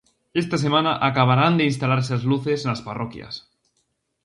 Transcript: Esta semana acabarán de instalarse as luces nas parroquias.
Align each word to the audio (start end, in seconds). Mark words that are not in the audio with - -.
Esta 0.41 0.57
semana 0.65 0.91
acabarán 1.09 1.53
de 1.59 1.67
instalarse 1.71 2.11
as 2.17 2.23
luces 2.31 2.59
nas 2.67 2.83
parroquias. 2.87 3.33